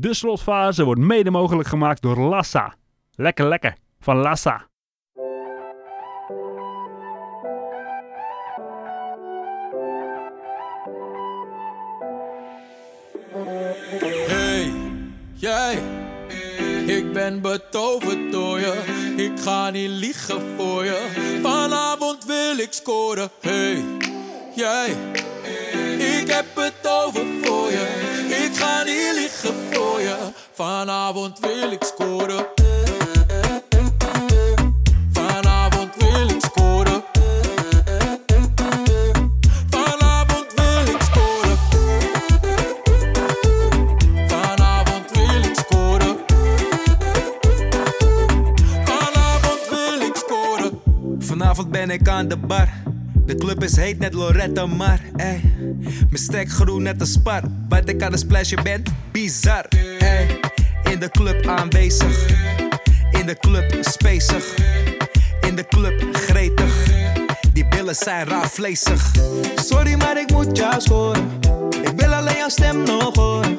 [0.00, 2.74] De slotfase wordt mede mogelijk gemaakt door Lassa.
[3.14, 4.66] Lekker lekker van Lassa.
[14.26, 14.72] Hey,
[15.34, 15.78] jij,
[16.86, 18.82] ik ben betoverd door je.
[19.16, 21.38] Ik ga niet liegen voor je.
[21.42, 23.30] Vanavond wil ik scoren.
[23.40, 23.84] Hey,
[24.54, 24.88] jij,
[25.98, 27.57] ik heb het over voor
[30.52, 32.46] Vanavond wil ik scoren.
[35.12, 37.02] Vanavond wil ik scoren.
[39.70, 41.58] Vanavond wil ik scoren.
[44.28, 46.18] Vanavond wil ik scoren.
[48.84, 50.80] Vanavond wil ik scoren.
[51.18, 52.77] Vanavond ben ik aan de bar.
[53.28, 54.98] De club is heet net Loretta Mar.
[55.16, 55.40] Ey.
[55.82, 57.42] Mijn stek groen net een spar.
[57.68, 58.82] Wat ik aan het splashen ben,
[59.12, 59.64] bizar.
[59.98, 60.40] Ey.
[60.90, 62.26] In de club aanwezig.
[63.10, 64.54] In de club spacig.
[65.40, 66.86] In de club gretig.
[67.52, 68.50] Die billen zijn raar.
[69.54, 71.30] Sorry, maar ik moet jou scoren.
[71.82, 73.58] Ik wil alleen jouw stem nog horen.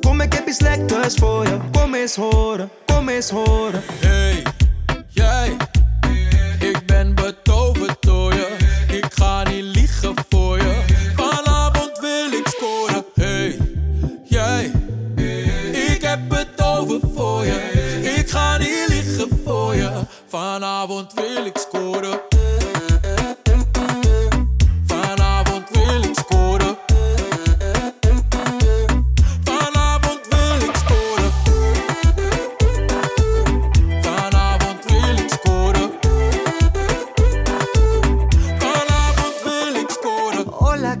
[0.00, 1.58] Kom, ik heb iets lekkers voor je.
[1.72, 3.82] Kom eens horen, kom eens horen.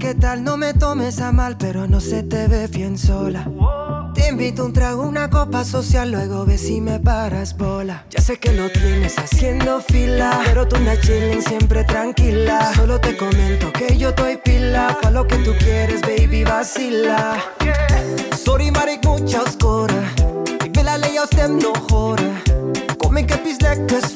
[0.02, 0.42] ¿Qué tal?
[0.42, 3.48] No me tomes a mal, pero no se te ve bien sola.
[4.14, 8.04] Te invito un trago, una copa social, luego ves si me paras bola.
[8.10, 12.72] Ya sé que lo tienes haciendo fila, pero tú andas chilling siempre tranquila.
[12.74, 17.36] Solo te comento que yo estoy pila, pa' lo que tú quieres, baby, vacila.
[18.44, 20.04] Sorry, maar ik moet jou scoren.
[20.64, 22.32] Ik wil alleen jouw stem nog horen.
[22.96, 24.12] Kom, ik heb iets lekkers.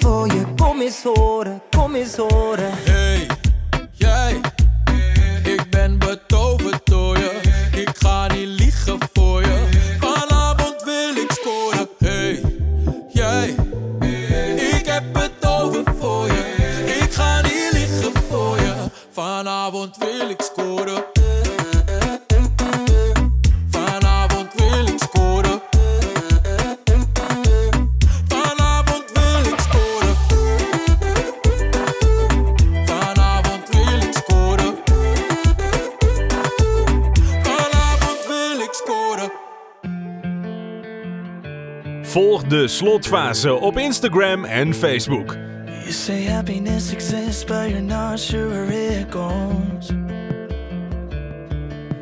[42.49, 45.37] De slotfase op Instagram en Facebook.
[45.67, 49.91] You say happiness exists, but you're not sure where it goes.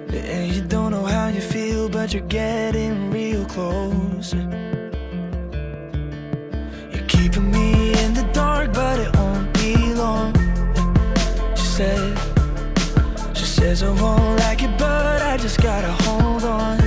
[0.09, 4.34] And you don't know how you feel, but you're getting real close.
[6.93, 10.32] You're keeping me in the dark, but it won't be long.
[11.55, 12.19] She said,
[13.34, 16.78] she says I won't like it, but I just gotta hold on.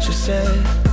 [0.00, 0.87] She said,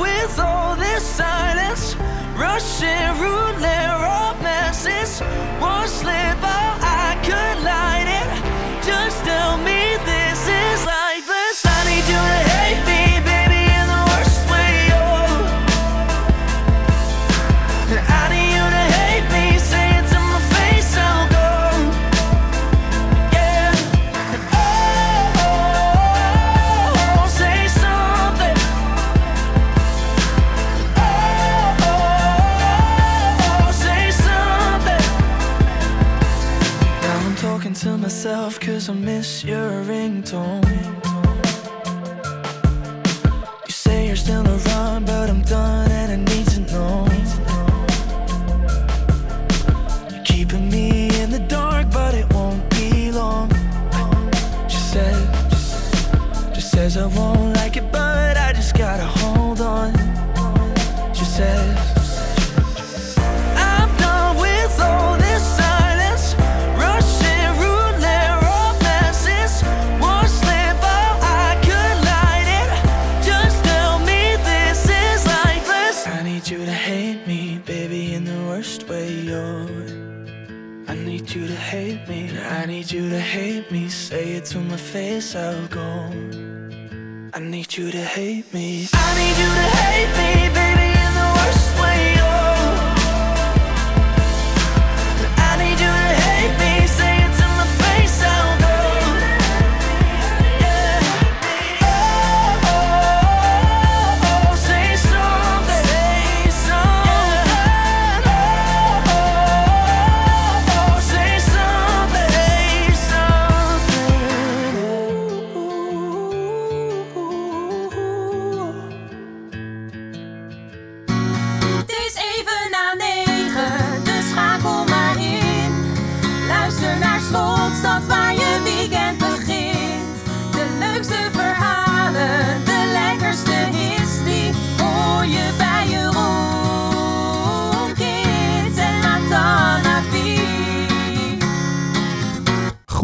[0.00, 1.94] with all this silence.
[2.36, 5.20] Russian roulette romances.
[5.60, 7.09] One slip, oh, I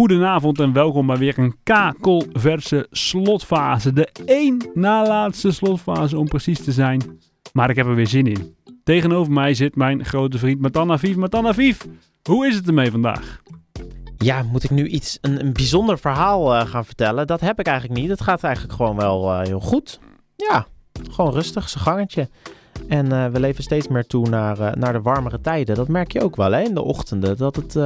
[0.06, 3.93] Goedenavond en welkom bij weer een kakelverse slotfase.
[3.93, 7.19] De één na laatste slotfase om precies te zijn.
[7.53, 8.56] Maar ik heb er weer zin in.
[8.85, 11.17] Tegenover mij zit mijn grote vriend Matan Aviv.
[11.17, 11.81] Matan Aviv,
[12.23, 13.43] hoe is het ermee vandaag?
[14.17, 17.26] Ja, moet ik nu iets, een, een bijzonder verhaal eh, gaan vertellen?
[17.26, 18.11] Dat heb ik eigenlijk niet.
[18.11, 20.00] Het gaat eigenlijk gewoon wel eh, heel goed.
[20.37, 20.67] Ja,
[21.11, 22.29] gewoon rustig, zijn gangetje.
[22.88, 25.75] En eh, we leven steeds meer toe naar, naar de warmere tijden.
[25.75, 27.37] Dat merk je ook wel hè, in de ochtenden.
[27.37, 27.76] Dat het,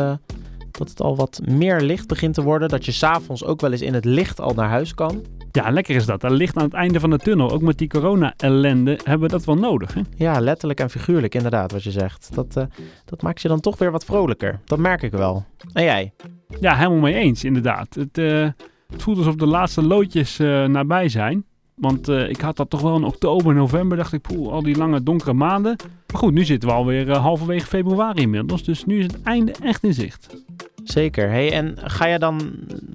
[0.78, 2.68] dat het al wat meer licht begint te worden.
[2.68, 5.24] Dat je s'avonds ook wel eens in het licht al naar huis kan.
[5.52, 6.22] Ja, lekker is dat.
[6.22, 7.50] Er ligt aan het einde van de tunnel.
[7.50, 9.94] Ook met die corona-ellende hebben we dat wel nodig.
[9.94, 10.00] Hè?
[10.16, 12.34] Ja, letterlijk en figuurlijk inderdaad wat je zegt.
[12.34, 12.64] Dat, eh,
[13.04, 14.60] dat maakt je dan toch weer wat vrolijker.
[14.64, 15.44] Dat merk ik wel.
[15.72, 16.12] En jij?
[16.60, 17.94] Ja, helemaal mee eens, inderdaad.
[17.94, 18.48] Het, eh,
[18.88, 21.44] het voelt alsof de laatste loodjes eh, nabij zijn.
[21.80, 23.96] Want eh, ik had dat toch wel in oktober, november.
[23.96, 25.76] Dacht ik, poeh, al die lange donkere maanden.
[26.12, 28.64] Maar goed, nu zitten we alweer eh, halverwege februari inmiddels.
[28.64, 30.36] Dus nu is het einde echt in zicht.
[30.84, 31.28] Zeker.
[31.28, 32.40] Hey, en ga je dan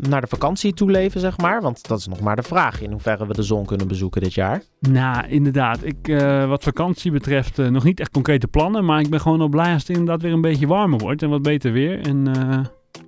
[0.09, 1.61] naar de vakantie toe leven, zeg maar?
[1.61, 4.33] Want dat is nog maar de vraag in hoeverre we de zon kunnen bezoeken dit
[4.33, 4.63] jaar.
[4.79, 5.83] Nou, inderdaad.
[5.83, 8.85] Ik, eh, wat vakantie betreft, nog niet echt concrete plannen.
[8.85, 11.21] Maar ik ben gewoon al blij als het inderdaad weer een beetje warmer wordt.
[11.21, 11.99] En wat beter weer.
[11.99, 12.25] En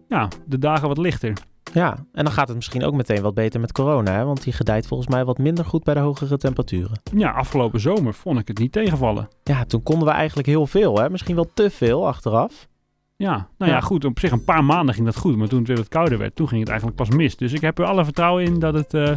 [0.09, 1.33] ja, de dagen wat lichter.
[1.73, 4.23] Ja, en dan gaat het misschien ook meteen wat beter met corona, hè?
[4.25, 6.99] Want die gedijt volgens mij wat minder goed bij de hogere temperaturen.
[7.15, 9.27] Ja, afgelopen zomer vond ik het niet tegenvallen.
[9.43, 11.09] Ja, toen konden we eigenlijk heel veel, hè?
[11.09, 12.67] Misschien wel te veel achteraf.
[13.15, 13.79] Ja, nou ja, Ja.
[13.81, 14.05] goed.
[14.05, 15.35] Op zich een paar maanden ging dat goed.
[15.37, 17.35] Maar toen het weer wat kouder werd, toen ging het eigenlijk pas mis.
[17.37, 19.15] Dus ik heb er alle vertrouwen in dat het, eh,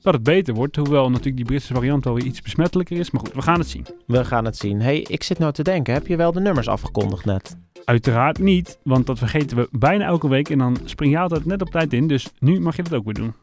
[0.00, 0.76] dat het beter wordt.
[0.76, 3.10] Hoewel natuurlijk die Britse variant wel weer iets besmettelijker is.
[3.10, 3.86] Maar goed, we gaan het zien.
[4.06, 4.80] We gaan het zien.
[4.80, 7.56] hey, ik zit nou te denken, heb je wel de nummers afgekondigd net?
[7.86, 10.50] Uiteraard niet, want dat vergeten we bijna elke week.
[10.50, 12.06] En dan spring je altijd net op tijd in.
[12.06, 13.34] Dus nu mag je dat ook weer doen.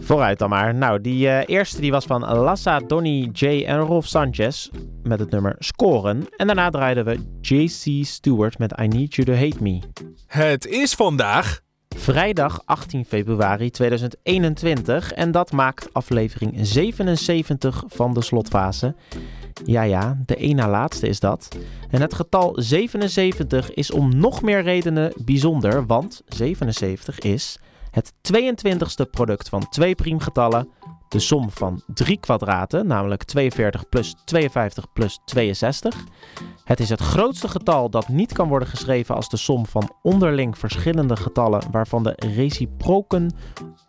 [0.00, 0.74] Vooruit dan maar.
[0.74, 4.68] Nou, die eh, eerste die was van Lassa, Donny, J en Rolf Sanchez
[5.02, 6.26] met het nummer Scoren.
[6.36, 9.80] En daarna draaiden we JC Stewart met I Need You To Hate Me.
[10.26, 11.60] Het is vandaag
[11.96, 18.94] Vrijdag 18 februari 2021 en dat maakt aflevering 77 van de slotfase.
[19.64, 21.48] Ja, ja, de één na laatste is dat.
[21.90, 27.58] En het getal 77 is om nog meer redenen bijzonder, want 77 is
[27.90, 30.68] het 22ste product van twee priemgetallen,
[31.08, 36.04] de som van drie kwadraten, namelijk 42 plus 52 plus 62.
[36.64, 40.58] Het is het grootste getal dat niet kan worden geschreven als de som van onderling
[40.58, 43.34] verschillende getallen waarvan de reciproken,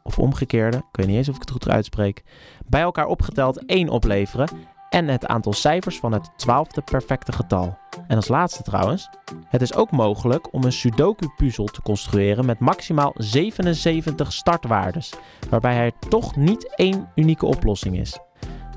[0.04, 2.24] of omgekeerde, ik weet niet eens of ik het goed uitspreek,
[2.66, 4.48] bij elkaar opgeteld 1 opleveren
[4.94, 7.78] en het aantal cijfers van het twaalfde perfecte getal.
[8.08, 9.10] En als laatste trouwens,
[9.48, 15.14] het is ook mogelijk om een Sudoku-puzzel te construeren met maximaal 77 startwaardes,
[15.50, 18.20] waarbij er toch niet één unieke oplossing is.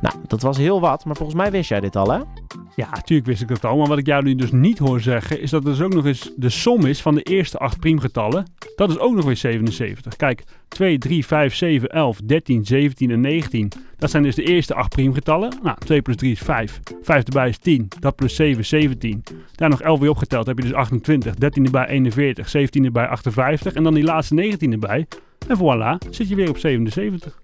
[0.00, 2.18] Nou, dat was heel wat, maar volgens mij wist jij dit al, hè?
[2.76, 3.76] Ja, natuurlijk wist ik dat al.
[3.76, 6.06] Maar wat ik jou nu dus niet hoor zeggen, is dat het dus ook nog
[6.06, 8.46] eens de som is van de eerste acht priemgetallen.
[8.76, 10.16] Dat is ook nog weer 77.
[10.16, 13.72] Kijk, 2, 3, 5, 7, 11, 13, 17 en 19.
[13.96, 15.52] Dat zijn dus de eerste acht priemgetallen.
[15.62, 16.80] Nou, 2 plus 3 is 5.
[17.02, 17.88] 5 erbij is 10.
[18.00, 19.22] Dat plus 7 is 17.
[19.54, 21.34] Daar nog 11 weer opgeteld heb je dus 28.
[21.34, 22.48] 13 erbij 41.
[22.48, 23.74] 17 erbij 58.
[23.74, 25.06] En dan die laatste 19 erbij.
[25.48, 27.40] En voilà, zit je weer op 77.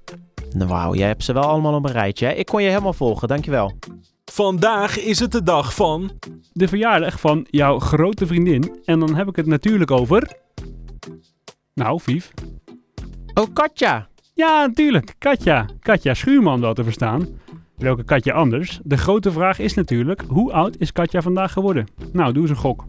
[0.54, 2.32] Nou, wauw, jij hebt ze wel allemaal op een rijtje, hè?
[2.32, 3.78] Ik kon je helemaal volgen, dankjewel.
[4.24, 6.10] Vandaag is het de dag van.
[6.52, 8.80] De verjaardag van jouw grote vriendin.
[8.84, 10.36] En dan heb ik het natuurlijk over...
[11.74, 12.32] Nou, Vief.
[13.34, 14.08] Oh, Katja!
[14.34, 15.14] Ja, natuurlijk.
[15.18, 15.66] Katja.
[15.80, 17.28] Katja Schuurman wel te verstaan.
[17.76, 18.80] Welke Katja anders?
[18.82, 21.86] De grote vraag is natuurlijk, hoe oud is Katja vandaag geworden?
[22.12, 22.84] Nou, doe eens een gok.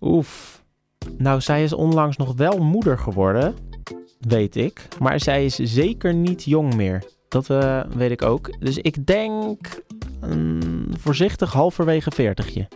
[0.00, 0.62] Oef.
[1.18, 3.54] Nou, zij is onlangs nog wel moeder geworden,
[4.20, 4.88] weet ik.
[5.00, 7.04] Maar zij is zeker niet jong meer.
[7.28, 8.60] Dat eh, weet ik ook.
[8.60, 9.82] Dus ik denk
[10.26, 12.68] mm, voorzichtig halverwege veertigje.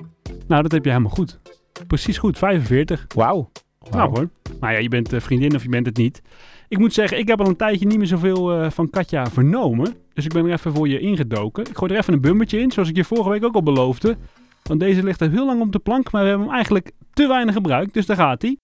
[0.47, 1.39] Nou, dat heb je helemaal goed.
[1.87, 3.07] Precies goed, 45.
[3.15, 3.51] Wauw.
[3.91, 4.29] Nou hoor.
[4.61, 6.23] Nou ja, je bent eh, vriendin of je bent het niet.
[6.69, 9.95] Ik moet zeggen, ik heb al een tijdje niet meer zoveel eh, van Katja vernomen.
[10.15, 11.65] Dus ik ben er even voor je ingedoken.
[11.67, 14.17] Ik gooi er even een bumpertje in, zoals ik je vorige week ook al beloofde.
[14.63, 17.27] Want deze ligt er heel lang op de plank, maar we hebben hem eigenlijk te
[17.27, 17.95] weinig gebruikt.
[17.95, 18.57] Dus daar gaat hij.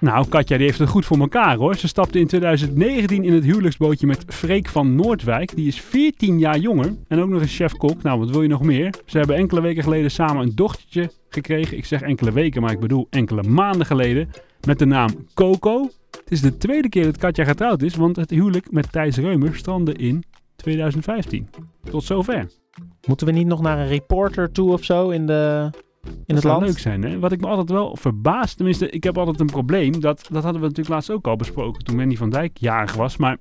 [0.00, 1.76] Nou, Katja die heeft het goed voor elkaar hoor.
[1.76, 5.56] Ze stapte in 2019 in het huwelijksbootje met Freek van Noordwijk.
[5.56, 8.02] Die is 14 jaar jonger en ook nog eens chef-kok.
[8.02, 8.94] Nou, wat wil je nog meer?
[9.04, 11.76] Ze hebben enkele weken geleden samen een dochtertje gekregen.
[11.76, 14.28] Ik zeg enkele weken, maar ik bedoel enkele maanden geleden.
[14.66, 15.90] Met de naam Coco.
[16.10, 19.56] Het is de tweede keer dat Katja getrouwd is, want het huwelijk met Thijs Reumer
[19.56, 20.24] strandde in
[20.56, 21.48] 2015.
[21.90, 22.50] Tot zover.
[23.06, 25.70] Moeten we niet nog naar een reporter toe of zo in, de,
[26.08, 26.66] in Dat het zou land?
[26.66, 27.18] leuk zijn, hè?
[27.18, 30.00] Wat ik me altijd wel verbaast, tenminste, ik heb altijd een probleem.
[30.00, 33.16] Dat, dat hadden we natuurlijk laatst ook al besproken toen Manny van Dijk jarig was.
[33.16, 33.36] Maar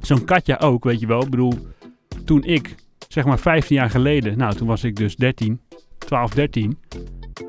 [0.00, 1.22] zo'n Katja ook, weet je wel.
[1.22, 1.52] Ik bedoel,
[2.24, 2.74] toen ik,
[3.08, 5.60] zeg maar 15 jaar geleden, nou toen was ik dus 13,
[5.98, 6.78] 12, 13.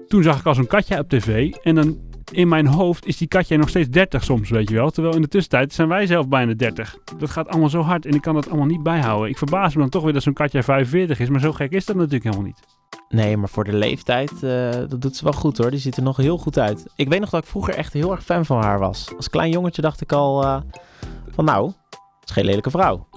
[0.08, 1.98] Toen zag ik al zo'n Katja op tv en dan
[2.32, 4.90] in mijn hoofd is die Katja nog steeds 30 soms, weet je wel.
[4.90, 6.98] Terwijl in de tussentijd zijn wij zelf bijna 30.
[7.18, 9.30] Dat gaat allemaal zo hard en ik kan dat allemaal niet bijhouden.
[9.30, 11.86] Ik verbaas me dan toch weer dat zo'n Katja 45 is, maar zo gek is
[11.86, 12.60] dat natuurlijk helemaal niet.
[13.10, 15.72] Nee, maar voor de leeftijd, eh, dat doet ze wel goed hoor.
[15.72, 16.86] Die ziet er nog heel goed uit.
[16.96, 19.14] Ik weet nog dat ik vroeger echt heel erg fan van haar was.
[19.16, 20.62] Als klein jongetje dacht ik al eh,
[21.32, 21.66] van nou,
[22.20, 23.08] het is geen lelijke vrouw.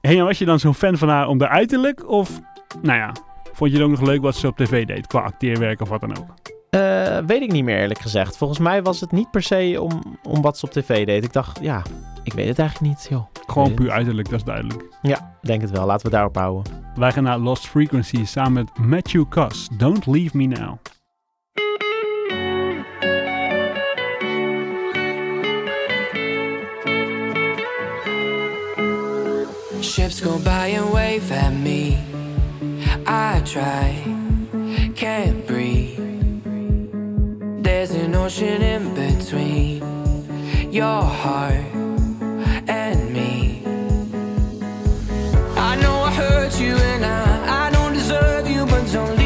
[0.00, 2.08] En was je dan zo'n fan van haar om de uiterlijk?
[2.08, 2.40] Of,
[2.82, 3.12] nou ja,
[3.52, 6.00] vond je het ook nog leuk wat ze op tv deed, qua acteerwerk of wat
[6.00, 6.47] dan ook?
[6.70, 8.36] Eh, weet ik niet meer eerlijk gezegd.
[8.36, 11.24] Volgens mij was het niet per se om, om wat ze op tv deed.
[11.24, 11.82] Ik dacht, ja,
[12.24, 13.06] ik weet het eigenlijk niet.
[13.10, 13.24] Joh.
[13.46, 14.84] Gewoon puur uiterlijk, dat is duidelijk.
[15.02, 15.86] Ja, denk het wel.
[15.86, 16.72] Laten we daarop houden.
[16.94, 19.68] Wij gaan naar Lost Frequency samen met Matthew Cuss.
[19.76, 20.78] Don't Leave Me Now.
[29.80, 31.98] Ships go by and wave at me.
[33.06, 33.94] I try,
[34.94, 35.37] can't
[38.28, 39.80] ocean in between
[40.70, 41.64] your heart
[42.68, 43.62] and me.
[45.56, 49.17] I know I hurt you and I, I don't deserve you, but don't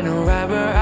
[0.00, 0.79] know right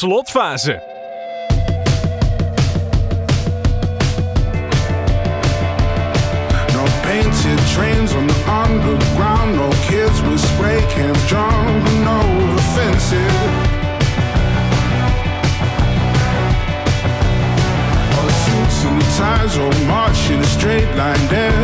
[0.00, 0.78] slotfase.
[6.76, 13.38] No painted trains on the underground, no kids with spray cans jumping over fences.
[18.44, 21.57] Suits and ties, a straight line down.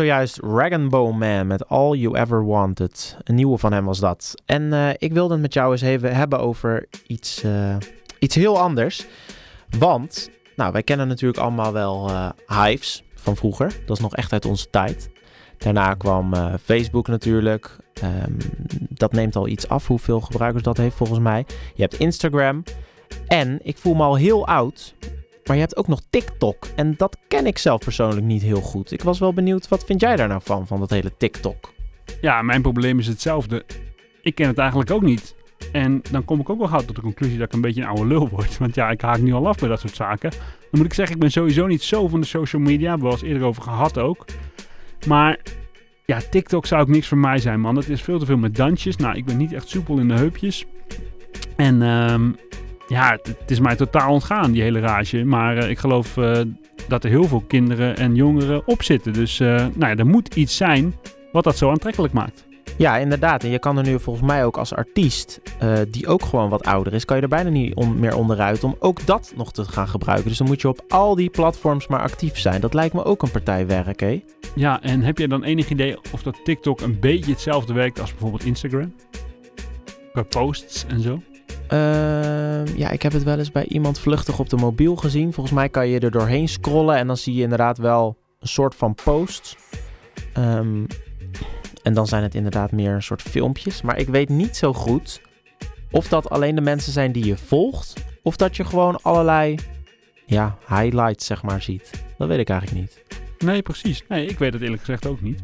[0.00, 3.16] Hoorde zojuist Rainbow Man met All You Ever Wanted.
[3.24, 4.34] Een nieuwe van hem was dat.
[4.46, 7.76] En eh, ik wilde het met jou eens even hebben over iets, eh,
[8.18, 9.06] iets heel anders.
[9.78, 13.72] Want, nou, wij kennen natuurlijk allemaal wel eh, Hives van vroeger.
[13.86, 15.10] Dat is nog echt uit onze tijd.
[15.58, 17.76] Daarna kwam Facebook natuurlijk.
[17.94, 18.32] Ehm,
[18.88, 21.46] dat neemt al iets af hoeveel gebruikers dat heeft volgens mij.
[21.74, 22.62] Je hebt Instagram.
[23.26, 24.94] En ik voel me al heel oud.
[25.50, 26.66] Maar je hebt ook nog TikTok.
[26.76, 28.92] En dat ken ik zelf persoonlijk niet heel goed.
[28.92, 31.72] Ik was wel benieuwd, wat vind jij daar nou van, van dat hele TikTok?
[32.20, 33.64] Ja, mijn probleem is hetzelfde.
[34.22, 35.34] Ik ken het eigenlijk ook niet.
[35.72, 37.88] En dan kom ik ook wel gauw tot de conclusie dat ik een beetje een
[37.88, 38.58] oude lul word.
[38.58, 40.30] Want ja, ik haak nu al af bij dat soort zaken.
[40.30, 42.88] Dan moet ik zeggen, ik ben sowieso niet zo van de social media.
[42.88, 44.24] Hebben we al eens eerder over gehad ook.
[45.06, 45.38] Maar
[46.06, 47.76] ja, TikTok zou ook niks voor mij zijn, man.
[47.76, 48.96] Het is veel te veel met dansjes.
[48.96, 50.64] Nou, ik ben niet echt soepel in de heupjes.
[51.56, 52.30] En ehm,
[52.90, 55.24] ja, het, het is mij totaal ontgaan, die hele rage.
[55.24, 56.40] Maar eh, ik geloof eh,
[56.88, 59.12] dat er heel veel kinderen en jongeren op zitten.
[59.12, 60.94] Dus eh, nou ja, er moet iets zijn
[61.32, 62.46] wat dat zo aantrekkelijk maakt.
[62.78, 63.44] Ja, inderdaad.
[63.44, 65.40] En je kan er nu volgens mij ook als artiest,
[65.90, 68.76] die ook gewoon wat ouder is, kan je er bijna niet on- meer onderuit om
[68.78, 70.28] ook dat nog te gaan gebruiken.
[70.28, 72.60] Dus dan moet je op al die platforms maar actief zijn.
[72.60, 74.22] Dat lijkt me ook een partij werk, hè?
[74.54, 78.10] Ja, en heb jij dan enig idee of dat TikTok een beetje hetzelfde werkt als
[78.10, 78.94] bijvoorbeeld Instagram?
[80.12, 81.22] Qua posts en zo?
[81.70, 85.32] Ehm, ja, ik heb het wel eens bij iemand vluchtig op de mobiel gezien.
[85.32, 88.74] Volgens mij kan je er doorheen scrollen en dan zie je inderdaad wel een soort
[88.74, 89.56] van posts.
[90.32, 90.84] Ehm,
[91.82, 93.82] en dan zijn het inderdaad meer een soort filmpjes.
[93.82, 95.20] Maar ik weet niet zo goed
[95.90, 97.94] of dat alleen de mensen zijn die je volgt.
[98.22, 99.58] Of dat je gewoon allerlei
[100.26, 101.90] ja, highlights zeg maar ziet.
[102.18, 103.04] Dat weet ik eigenlijk niet.
[103.38, 104.04] Nee, precies.
[104.08, 105.42] Nee, ik weet het eerlijk gezegd ook niet.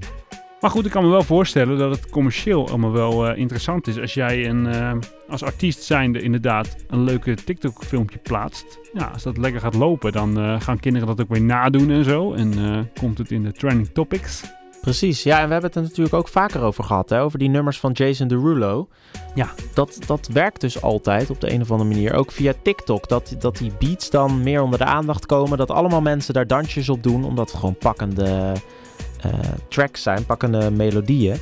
[0.60, 3.98] Maar goed, ik kan me wel voorstellen dat het commercieel allemaal wel eh, interessant is.
[3.98, 4.92] Als jij een, eh,
[5.28, 8.78] als artiest zijnde inderdaad een leuke TikTok filmpje plaatst.
[8.92, 12.04] Ja, als dat lekker gaat lopen, dan eh, gaan kinderen dat ook weer nadoen en
[12.04, 12.32] zo.
[12.32, 12.54] En
[13.00, 14.42] komt het in de trending topics.
[14.80, 17.48] Precies, ja, en we hebben het er natuurlijk ook vaker over gehad, hè, over die
[17.48, 18.88] nummers van Jason Derulo.
[19.34, 19.48] Ja.
[19.74, 23.36] Dat, dat werkt dus altijd op de een of andere manier, ook via TikTok, dat,
[23.38, 27.02] dat die beats dan meer onder de aandacht komen, dat allemaal mensen daar dansjes op
[27.02, 28.52] doen, omdat het gewoon pakkende
[29.68, 31.36] tracks zijn, pakkende melodieën.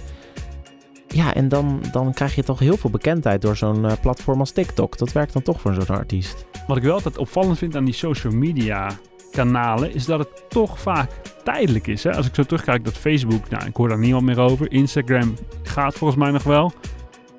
[1.14, 4.50] Ja, en dan, dan krijg je toch heel veel bekendheid door zo'n eh, platform als
[4.50, 4.98] TikTok.
[4.98, 6.46] Dat werkt dan toch voor zo'n artiest.
[6.66, 8.90] Wat ik wel altijd opvallend vind aan die social media
[9.30, 11.10] kanalen, is dat het toch vaak
[11.44, 12.04] tijdelijk is.
[12.04, 12.14] Hè?
[12.14, 14.72] Als ik zo terugkijk dat Facebook, nou, ik hoor daar niemand meer over.
[14.72, 16.72] Instagram gaat volgens mij nog wel.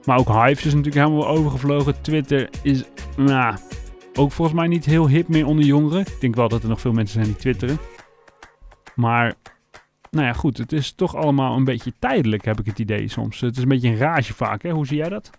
[0.05, 2.01] Maar ook Hives is natuurlijk helemaal overgevlogen.
[2.01, 2.83] Twitter is,
[3.17, 3.55] nou,
[4.13, 6.01] ook volgens mij niet heel hip meer onder jongeren.
[6.01, 7.77] Ik denk wel dat er nog veel mensen zijn die twitteren.
[8.95, 9.33] Maar,
[10.15, 10.57] nou ja, goed.
[10.57, 13.39] Het is toch allemaal een beetje tijdelijk, heb ik het idee soms.
[13.39, 14.69] Het is een beetje een rage vaak, hè?
[14.69, 15.29] Hoe zie jij dat?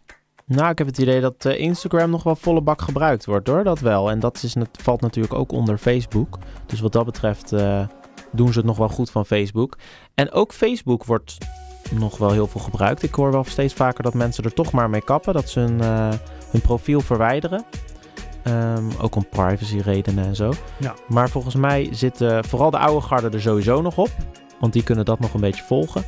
[0.47, 3.65] Nou, ik heb het idee dat eh, Instagram nog wel volle bak gebruikt wordt hoor,
[3.65, 4.11] dat wel.
[4.11, 6.39] En dat is, net- valt natuurlijk ook onder Facebook.
[6.67, 7.87] Dus wat dat betreft eh,
[8.33, 9.77] doen ze het nog wel goed van Facebook.
[10.15, 11.39] En ook Facebook wordt
[11.91, 13.03] nog wel heel veel gebruikt.
[13.03, 15.35] Ik hoor wel steeds vaker dat mensen er toch maar mee kappen.
[15.35, 16.09] Dat ze hun, eh,
[16.51, 17.65] hun profiel verwijderen.
[18.43, 20.53] Ehm, ook om privacy redenen en zo.
[20.77, 20.95] Ja.
[21.09, 24.11] Maar volgens mij zitten vooral de oude garde er sowieso nog op.
[24.61, 26.05] Want die kunnen dat nog een beetje volgen.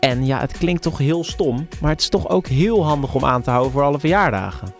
[0.00, 1.68] En ja, het klinkt toch heel stom.
[1.80, 4.74] Maar het is toch ook heel handig om aan te houden voor alle verjaardagen.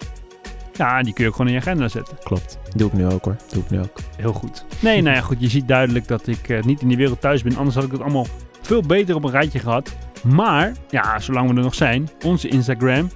[0.72, 2.16] Ja, die kun je ook gewoon in je agenda zetten.
[2.22, 2.58] Klopt.
[2.76, 3.36] Doe ik nu ook hoor.
[3.52, 3.98] Doe ik nu ook.
[4.16, 4.64] Heel goed.
[4.80, 5.40] Nee, nou ja, goed.
[5.40, 7.56] Je ziet duidelijk dat ik eh, niet in die wereld thuis ben.
[7.56, 8.26] Anders had ik het allemaal
[8.60, 9.96] veel beter op een rijtje gehad.
[10.22, 13.10] Maar, ja, zolang we er nog zijn, onze Instagram.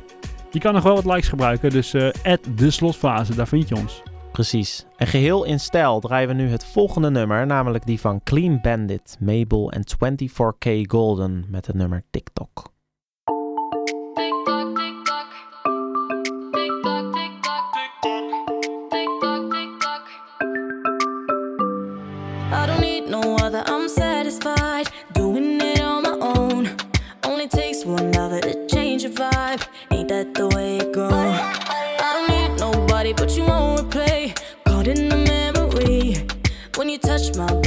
[0.51, 1.71] Die kan nog wel wat likes gebruiken.
[1.71, 4.03] Dus eh de slotfase, daar vind je ons.
[4.37, 4.85] Precies.
[4.97, 7.47] En geheel in stijl draaien we nu het volgende nummer.
[7.47, 12.76] Namelijk die van Clean Bandit, Mabel en 24K Golden met het nummer TikTok.
[37.17, 37.66] Touch my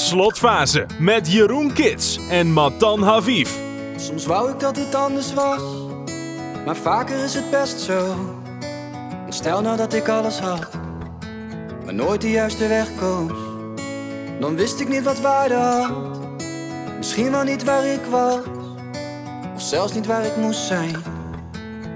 [0.00, 3.50] slotfase met Jeroen Kits en Matan Haviv.
[3.96, 5.62] Soms wou ik dat het anders was,
[6.64, 8.14] maar vaker is het best zo.
[9.28, 10.68] Stel nou dat ik alles had,
[11.84, 13.32] maar nooit de juiste weg koos.
[14.40, 15.92] Dan wist ik niet wat waarde had,
[16.96, 18.38] misschien wel niet waar ik was,
[19.54, 20.96] of zelfs niet waar ik moest zijn.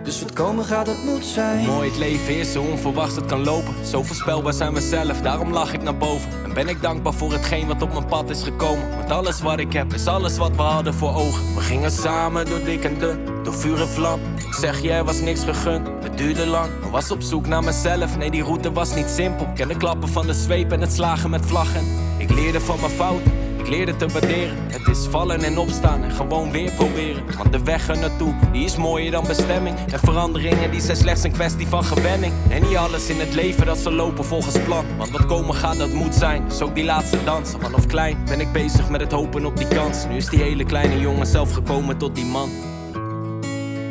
[0.05, 1.67] Dus wat komen gaat, het moet zijn.
[1.67, 3.87] Mooi het leven is, zo onverwachts het kan lopen.
[3.87, 6.31] Zo voorspelbaar zijn we zelf, daarom lach ik naar boven.
[6.45, 8.97] En ben ik dankbaar voor hetgeen wat op mijn pad is gekomen.
[8.97, 11.55] Want alles wat ik heb is alles wat we hadden voor ogen.
[11.55, 14.21] We gingen samen door dik en dun, door vuur en vlam.
[14.37, 16.67] Ik zeg er was niks gegund, het duurde lang.
[16.85, 19.47] Ik was op zoek naar mezelf, nee die route was niet simpel.
[19.55, 21.85] Ken de klappen van de zweep en het slagen met vlaggen.
[22.19, 23.44] Ik leerde van mijn fouten.
[23.65, 24.57] Ik leerde te waarderen.
[24.67, 27.25] Het is vallen en opstaan en gewoon weer proberen.
[27.37, 29.77] Want de weg er naartoe, die is mooier dan bestemming.
[29.93, 32.33] En veranderingen die zijn slechts een kwestie van gewenning.
[32.51, 34.85] En niet alles in het leven dat zal lopen volgens plan.
[34.97, 36.45] Want wat komen gaat, dat moet zijn.
[36.49, 37.55] Dus ook die laatste dans.
[37.59, 40.07] Vanaf klein ben ik bezig met het hopen op die kans.
[40.09, 42.51] Nu is die hele kleine jongen zelf gekomen tot die man.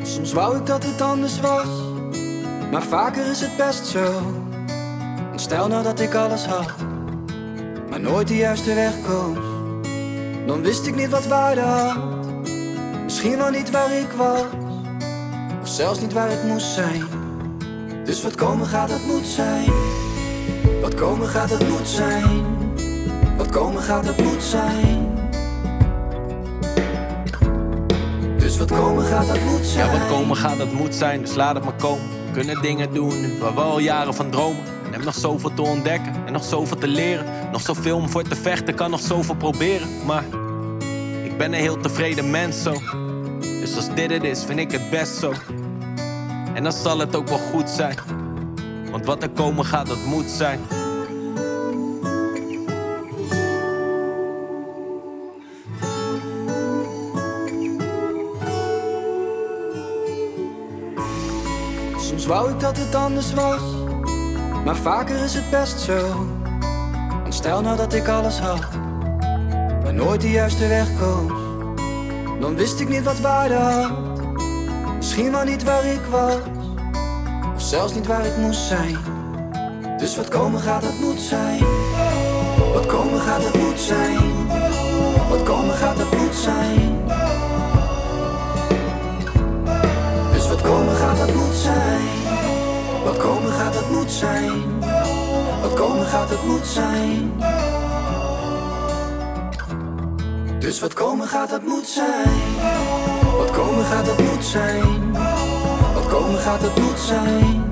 [0.04, 1.68] Soms wou ik dat het anders was,
[2.72, 4.12] maar vaker is het best zo.
[5.28, 6.74] Want stel nou dat ik alles had,
[7.90, 9.53] maar nooit de juiste weg koos.
[10.46, 11.98] Dan wist ik niet wat waarde had,
[13.04, 14.42] misschien wel niet waar ik was,
[15.62, 17.04] of zelfs niet waar het moest zijn.
[18.06, 19.72] Dus wat komen gaat, het moet zijn.
[20.82, 22.46] Wat komen gaat, het moet zijn.
[23.38, 25.12] Wat komen gaat, het moet zijn.
[28.38, 29.92] Dus wat komen gaat, het moet zijn.
[29.92, 32.10] Ja, wat komen gaat, dat moet zijn, dus laat het maar komen.
[32.26, 34.73] We kunnen dingen doen waar we al jaren van dromen.
[34.94, 37.26] En heb nog zoveel te ontdekken en nog zoveel te leren.
[37.52, 39.88] Nog zoveel om voor te vechten, kan nog zoveel proberen.
[40.06, 40.24] Maar
[41.24, 42.74] ik ben een heel tevreden mens zo.
[43.40, 45.34] Dus als dit het is, vind ik het best zo.
[46.54, 47.96] En dan zal het ook wel goed zijn.
[48.92, 50.60] Want wat er komen gaat, dat moet zijn.
[61.98, 63.62] Soms wou ik dat het anders was,
[64.66, 66.28] maar vaker is het best zo.
[67.22, 68.68] Want stel nou dat ik alles had,
[69.84, 71.32] maar nooit de juiste weg koos.
[72.40, 73.92] Dan wist ik niet wat waarde had,
[74.96, 76.36] misschien wel niet waar ik was,
[77.56, 78.98] of zelfs niet waar ik moest zijn.
[79.98, 81.64] Dus wat komen gaat, het moet zijn.
[82.74, 84.48] Wat komen gaat, het moet zijn.
[85.30, 87.06] Wat komen gaat, het moet zijn.
[90.34, 92.23] Dus wat komen gaat, het moet zijn.
[93.04, 94.80] Wat komen gaat, het moet zijn.
[95.62, 97.34] Wat komen gaat, het moet zijn.
[100.60, 102.32] Dus wat komen gaat, het moet zijn.
[103.38, 105.12] Wat komen gaat, het moet zijn.
[105.94, 107.72] Wat komen gaat, het moet zijn.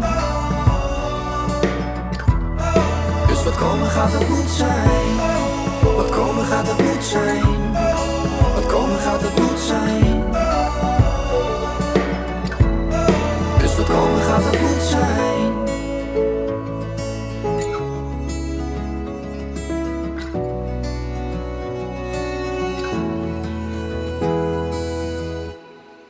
[3.28, 5.16] Dus wat komen gaat, het moet zijn.
[5.96, 7.72] Wat komen gaat, het moet zijn.
[8.56, 10.24] Wat komen gaat, het moet zijn.
[13.60, 15.11] Dus wat komen gaat, het moet zijn.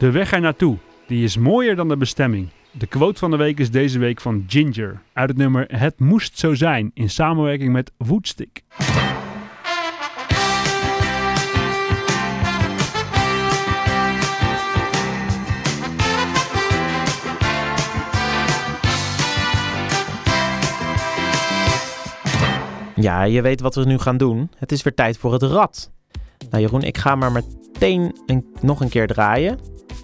[0.01, 2.49] De weg er naartoe, die is mooier dan de bestemming.
[2.71, 6.39] De quote van de week is deze week van Ginger uit het nummer Het moest
[6.39, 8.61] zo zijn in samenwerking met Woodstick.
[22.95, 24.51] Ja, je weet wat we nu gaan doen.
[24.55, 25.91] Het is weer tijd voor het rad.
[26.49, 29.59] Nou Jeroen, ik ga maar meteen een, nog een keer draaien.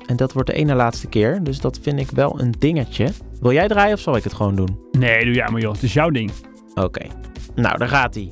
[0.08, 3.10] En dat wordt de ene laatste keer, dus dat vind ik wel een dingetje.
[3.42, 4.80] Wil jij draaien of zal ik het gewoon doen?
[4.92, 6.32] Nee, doe jij maar joh, het is jouw ding.
[6.74, 7.06] Oké.
[7.56, 8.32] Nou, daar gaat hij.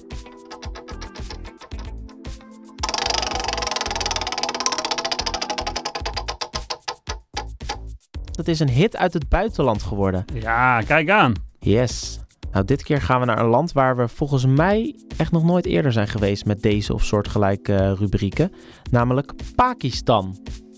[8.31, 10.25] Dat is een hit uit het buitenland geworden.
[10.33, 11.33] Ja, kijk aan.
[11.59, 12.19] Yes.
[12.51, 15.65] Nou, dit keer gaan we naar een land waar we volgens mij echt nog nooit
[15.65, 18.51] eerder zijn geweest met deze of soortgelijke eh, rubrieken.
[18.91, 20.37] Namelijk Pakistan.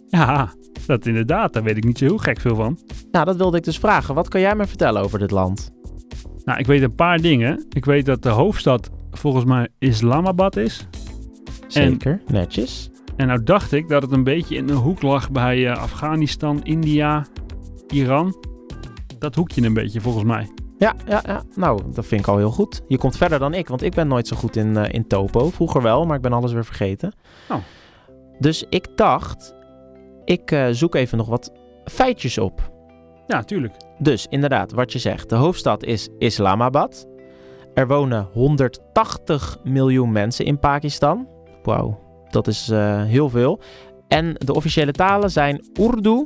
[0.09, 0.49] Ja,
[0.85, 2.79] dat inderdaad, daar weet ik niet zo heel gek veel van.
[3.11, 4.15] Nou, dat wilde ik dus vragen.
[4.15, 5.71] Wat kan jij me vertellen over dit land?
[6.43, 7.65] Nou, ik weet een paar dingen.
[7.69, 10.87] Ik weet dat de hoofdstad volgens mij Islamabad is.
[11.67, 12.89] Zeker, netjes.
[13.15, 16.63] En nou dacht ik dat het een beetje in een hoek lag bij eh, Afghanistan,
[16.63, 17.25] India,
[17.87, 18.35] Iran.
[19.19, 20.49] Dat hoekje een beetje volgens mij.
[20.77, 22.81] Ja, ja, ja, nou, dat vind ik al heel goed.
[22.87, 25.49] Je komt verder dan ik, want ik ben nooit zo goed in, eh, in topo.
[25.49, 27.13] Vroeger wel, maar ik ben alles weer vergeten.
[27.49, 27.57] Oh.
[28.39, 29.55] Dus ik dacht,
[30.27, 31.51] ik eh, zoek even nog wat
[31.85, 32.71] feitjes op.
[33.27, 33.73] Ja, tuurlijk.
[33.99, 35.29] Dus inderdaad, wat je zegt.
[35.29, 37.07] De hoofdstad is Islamabad.
[37.73, 41.27] Er wonen 180 miljoen mensen in Pakistan.
[41.63, 43.61] Wauw, dat is eh, heel veel.
[44.07, 46.25] En de officiële talen zijn Urdu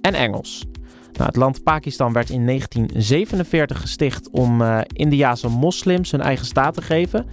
[0.00, 0.64] en Engels.
[1.12, 6.74] Nou, het land Pakistan werd in 1947 gesticht om eh Indiase moslims hun eigen staat
[6.74, 7.26] te geven.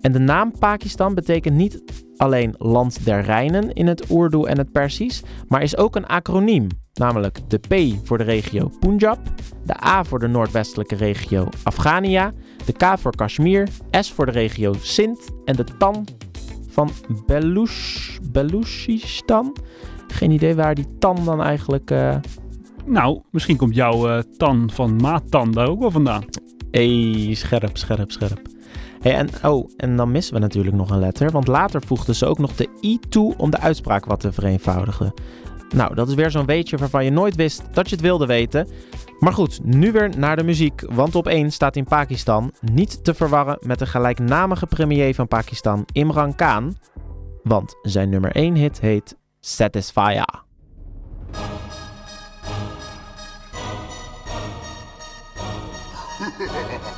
[0.00, 1.82] En de naam Pakistan betekent niet
[2.16, 6.66] alleen land der Rijnen in het Urdu en het Persisch, maar is ook een acroniem.
[6.94, 9.18] Namelijk de P voor de regio Punjab,
[9.64, 12.32] de A voor de noordwestelijke regio Afghania,
[12.64, 16.04] de K voor Kashmir, S voor de regio Sindh en de TAN
[16.68, 16.90] van
[17.26, 19.56] Belush, Beluchistan.
[20.08, 21.90] Geen idee waar die TAN dan eigenlijk...
[21.90, 22.16] eh,
[22.86, 26.24] Nou, misschien komt jouw eh, tan van Maatan daar ook wel vandaan.
[26.70, 28.40] Hey, scherp, scherp, scherp.
[29.02, 32.38] En, oh, en dan missen we natuurlijk nog een letter, want later voegden ze ook
[32.38, 35.14] nog de i toe om de uitspraak wat te vereenvoudigen.
[35.74, 38.68] Nou, dat is weer zo'n weetje waarvan je nooit wist dat je het wilde weten.
[39.18, 43.14] Maar goed, nu weer naar de muziek, want op 1 staat in Pakistan niet te
[43.14, 46.76] verwarren met de gelijknamige premier van Pakistan, Imran Khan.
[47.42, 50.46] Want zijn nummer 1 hit heet Satisfyer.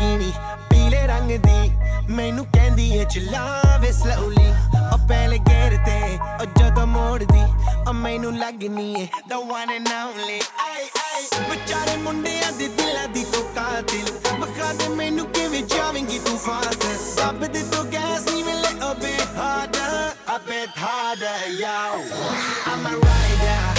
[0.00, 0.32] ਗੱਡੀ
[0.70, 1.70] ਪੀਲੇ ਰੰਗ ਦੀ।
[2.10, 4.48] ਮੈਨੂੰ ਕਹਿੰਦੀ ਏ ਚਲਾਵੇ ਸਲੋਲੀ,
[4.92, 7.42] ਉਹ ਪਹਿਲੇ ਗੇਰ ਤੇ, ਉਹ ਜਦੋਂ ਮੋੜਦੀ,
[7.88, 10.42] ਉਹ ਮੈਨੂੰ ਲੱਗਨੀ ਏ, the one and only.
[10.66, 16.38] ਆਈ ਆਈ, ਵਿਚਾਰੇ ਮੁੰਡਿਆਂ ਦੇ ਦਿਲਾਂ ਦੀ ਤੂੰ ਕਾਤਿਲ। ਬਖਾ ਦੇ ਮੈਨੂੰ ਕਿਵੇਂ ਜਾਵੇਂਗੀ ਤੂੰ
[16.38, 16.86] ਫਾਸਟ
[17.20, 20.70] ਰੱਬ ਦੇ ਤੋਂ ਗੈਸ ਨਹੀਂ ਮਿਲੇ a bit harder a bit
[22.66, 23.75] I'm a rider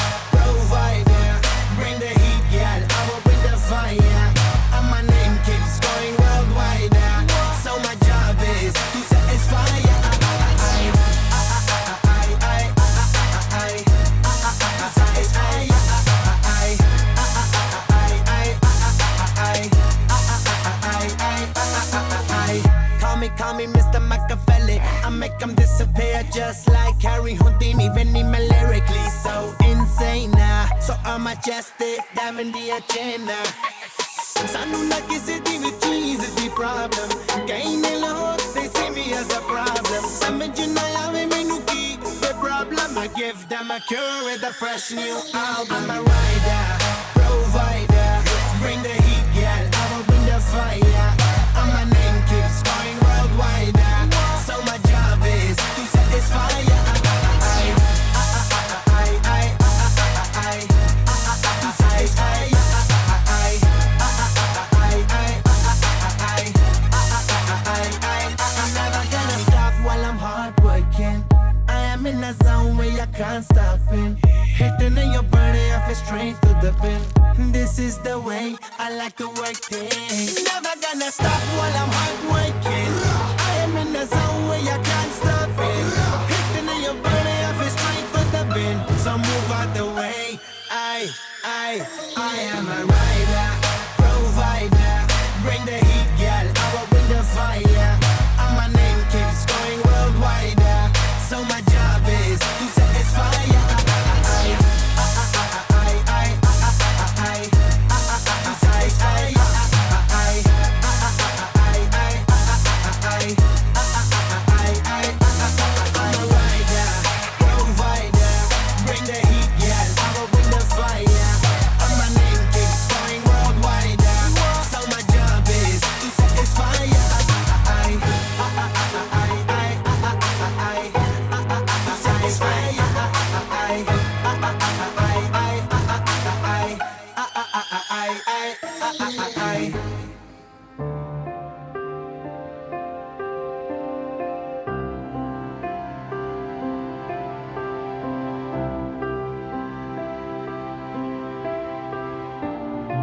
[25.36, 27.88] make them disappear just like Harry Houdini.
[27.90, 30.68] Venny me lyrically so insane now.
[30.80, 33.38] So I'm majestic, diamond the agenda.
[34.52, 39.30] ਸਾਨੂੰ ਨਾ ਕਿਸੇ ਦੀ ਵੀ ਚੀਜ਼ ਦੀ ਪ੍ਰੋਬਲਮ ਕਈ ਨੇ ਲੋਕ they see me as
[39.36, 44.48] a problem ਸਮਝ ਨਾ ਆਵੇ ਮੈਨੂੰ ਕੀ the problem I give them a cure with
[44.50, 46.85] a fresh new album I'm a rider
[76.87, 77.51] to.
[77.51, 80.43] This is the way I like to work things.
[80.43, 82.91] Never gonna stop while I'm hard working.
[83.49, 85.46] I am in a zone where I can't stop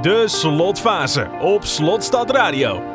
[0.04, 2.93] De slotfase op Slotstad Radio.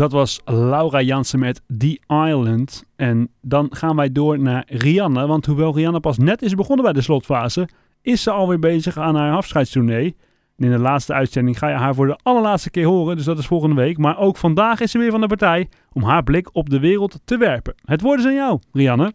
[0.00, 2.84] Dat was Laura Jansen met The Island.
[2.96, 5.26] En dan gaan wij door naar Rianne.
[5.26, 7.68] Want hoewel Rianne pas net is begonnen bij de slotfase,
[8.02, 10.16] is ze alweer bezig aan haar afscheidstournee.
[10.56, 13.46] In de laatste uitzending ga je haar voor de allerlaatste keer horen, dus dat is
[13.46, 13.98] volgende week.
[13.98, 17.20] Maar ook vandaag is ze weer van de partij om haar blik op de wereld
[17.24, 17.74] te werpen.
[17.84, 19.12] Het woord is aan jou, Rianne.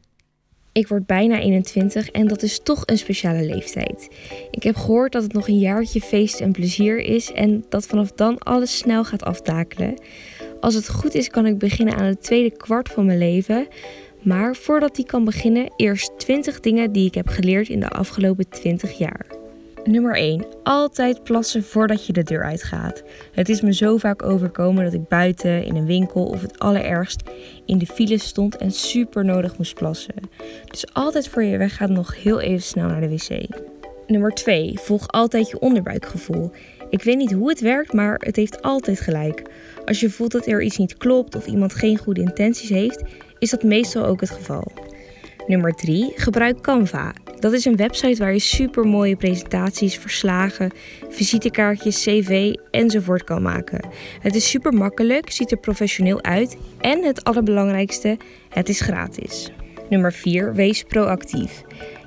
[0.72, 4.10] Ik word bijna 21 en dat is toch een speciale leeftijd.
[4.52, 8.12] Ik heb gehoord dat het nog een jaartje feest en plezier is en dat vanaf
[8.12, 9.96] dan alles snel gaat aftakelen.
[10.60, 13.68] Als het goed is, kan ik beginnen aan het tweede kwart van mijn leven.
[14.22, 18.49] Maar voordat die kan beginnen, eerst 20 dingen die ik heb geleerd in de afgelopen
[18.49, 19.26] 20 jaar.
[19.84, 20.45] Nummer 1.
[20.64, 23.03] Altijd plassen voordat je de deur uitgaat.
[23.32, 27.24] Het is me zo vaak overkomen dat ik buiten, in een winkel of het allerergst
[27.66, 30.16] in de file stond en super nodig moest plassen.
[30.66, 33.47] Dus altijd voor je weggaat nog heel even snel naar de wc.
[34.08, 34.80] Nummer 2.
[34.80, 36.51] Volg altijd je onderbuikgevoel.
[36.90, 39.42] Ik weet niet hoe het werkt, maar het heeft altijd gelijk.
[39.86, 43.04] Als je voelt dat er iets niet klopt of iemand geen goede intenties heeft,
[43.40, 44.72] is dat meestal ook het geval.
[45.48, 46.12] Nummer 3.
[46.16, 47.14] Gebruik Canva.
[47.40, 50.72] Dat is een website waar je super mooie presentaties, verslagen,
[51.10, 53.88] visitekaartjes, cv enzovoort kan maken.
[54.20, 58.18] Het is super makkelijk, ziet er professioneel uit en het allerbelangrijkste,
[58.50, 59.52] het is gratis.
[59.90, 60.54] Nummer 4.
[60.54, 61.64] Wees proactief.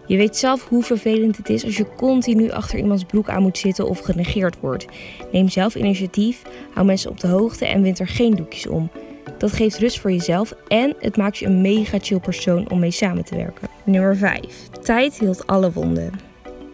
[0.08, 3.58] Je weet zelf hoe vervelend het is als je continu achter iemands broek aan moet
[3.58, 4.86] zitten of genegeerd wordt.
[5.32, 6.42] Neem zelf initiatief,
[6.74, 8.90] hou mensen op de hoogte en wind er geen doekjes om.
[9.38, 12.90] Dat geeft rust voor jezelf en het maakt je een mega chill persoon om mee
[12.90, 13.68] samen te werken.
[13.84, 14.68] Nummer 5.
[14.82, 16.12] Tijd hield alle wonden.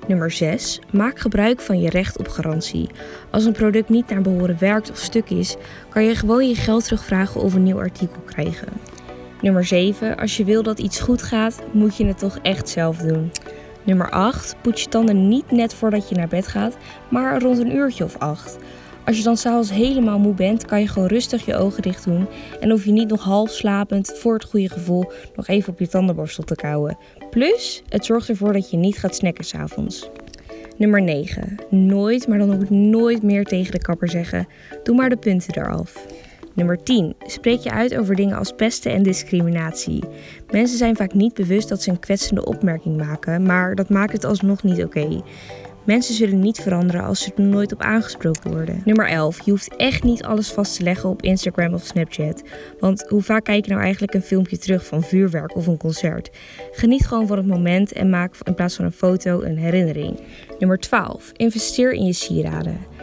[0.07, 0.81] Nummer 6.
[0.91, 2.89] Maak gebruik van je recht op garantie.
[3.31, 5.57] Als een product niet naar behoren werkt of stuk is,
[5.89, 8.69] kan je gewoon je geld terugvragen of een nieuw artikel krijgen.
[9.45, 10.17] Nummer 7.
[10.17, 13.31] Als je wil dat iets goed gaat, moet je het toch echt zelf doen.
[13.83, 14.57] Nummer 8.
[14.63, 16.77] Poets je tanden niet net voordat je naar bed gaat,
[17.09, 18.59] maar rond een uurtje of 8.
[19.05, 22.27] Als je dan s'avonds helemaal moe bent, kan je gewoon rustig je ogen dicht doen
[22.61, 25.89] en hoef je niet nog half slapend voor het goede gevoel nog even op je
[25.89, 26.99] tandenborstel te kauwen.
[27.31, 30.11] Plus, het zorgt ervoor dat je niet gaat snacken s'avonds.
[30.77, 31.57] Nummer 9.
[31.71, 34.47] Nooit, maar dan ook nooit meer tegen de kapper zeggen.
[34.83, 36.07] Doe maar de punten eraf.
[36.55, 37.15] Nummer 10.
[37.27, 40.05] Spreek je uit over dingen als pesten en discriminatie.
[40.51, 44.25] Mensen zijn vaak niet bewust dat ze een kwetsende opmerking maken, maar dat maakt het
[44.25, 45.23] alsnog niet oké.
[45.85, 48.83] Mensen zullen niet veranderen als ze er nooit op aangesproken worden.
[48.85, 49.45] Nummer 11.
[49.45, 52.43] Je hoeft echt niet alles vast te leggen op Instagram of Snapchat.
[52.81, 56.31] Want hoe vaak kijk je nou eigenlijk een filmpje terug van vuurwerk of een concert?
[56.73, 60.21] Geniet gewoon van het moment en maak in plaats van een foto een herinnering.
[60.59, 61.33] Nummer 12.
[61.33, 62.94] Investeer in je sieraden.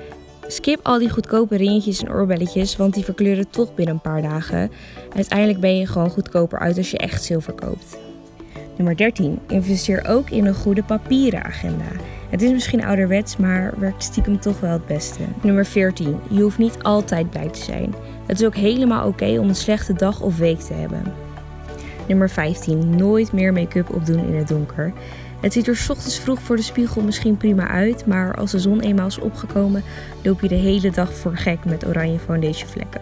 [0.51, 4.71] Skip al die goedkope ringetjes en oorbelletjes, want die verkleuren toch binnen een paar dagen.
[5.15, 7.97] Uiteindelijk ben je gewoon goedkoper uit als je echt zilver koopt.
[8.75, 9.39] Nummer 13.
[9.47, 11.85] Investeer ook in een goede papieren agenda.
[12.29, 15.21] Het is misschien ouderwets, maar werkt stiekem toch wel het beste.
[15.41, 16.19] Nummer 14.
[16.29, 17.93] Je hoeft niet altijd blij te zijn.
[18.25, 21.03] Het is ook helemaal oké om een slechte dag of week te hebben.
[22.07, 22.95] Nummer 15.
[22.95, 24.93] Nooit meer make-up opdoen in het donker.
[25.41, 28.79] Het ziet er ochtends vroeg voor de spiegel misschien prima uit, maar als de zon
[28.79, 29.83] eenmaal is opgekomen,
[30.23, 33.01] loop je de hele dag voor gek met oranje foundation vlekken.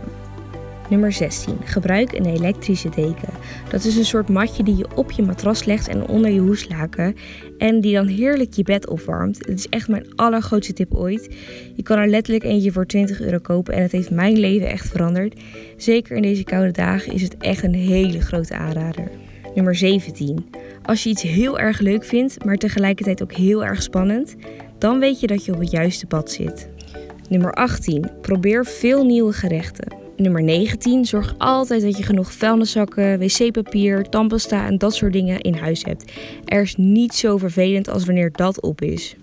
[0.89, 1.57] Nummer 16.
[1.63, 3.33] Gebruik een elektrische deken.
[3.69, 7.15] Dat is een soort matje die je op je matras legt en onder je hoeslaken.
[7.57, 9.37] En die dan heerlijk je bed opwarmt.
[9.37, 11.35] Het is echt mijn allergrootste tip ooit.
[11.75, 14.87] Je kan er letterlijk eentje voor 20 euro kopen en het heeft mijn leven echt
[14.87, 15.39] veranderd.
[15.77, 19.11] Zeker in deze koude dagen is het echt een hele grote aanrader.
[19.55, 20.45] Nummer 17.
[20.89, 24.35] Als je iets heel erg leuk vindt, maar tegelijkertijd ook heel erg spannend,
[24.77, 26.69] dan weet je dat je op het juiste pad zit.
[27.29, 28.09] Nummer 18.
[28.21, 29.95] Probeer veel nieuwe gerechten.
[30.17, 31.05] Nummer 19.
[31.05, 36.11] Zorg altijd dat je genoeg vuilniszakken, wc-papier, tandpasta en dat soort dingen in huis hebt.
[36.45, 39.15] Er is niet zo vervelend als wanneer dat op is.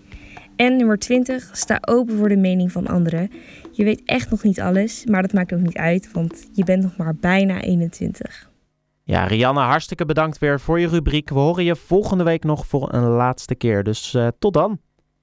[0.57, 1.51] En nummer 20.
[1.53, 3.31] Sta open voor de mening van anderen.
[3.73, 6.83] Je weet echt nog niet alles, maar dat maakt ook niet uit, want je bent
[6.83, 8.55] nog maar bijna 21.
[9.09, 11.29] Ja, Rianne, hartstikke bedankt weer voor je rubriek.
[11.29, 13.83] We horen je volgende week nog voor een laatste keer.
[13.83, 14.79] Dus eh, tot dan.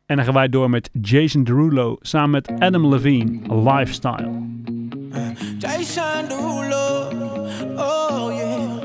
[0.06, 4.32] En dan gaan wij door met Jason Derulo samen met Adam Levine, Lifestyle.
[5.58, 7.10] Jason Derulo,
[7.76, 8.82] oh yeah.